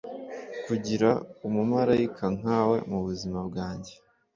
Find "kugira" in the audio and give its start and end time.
0.65-1.09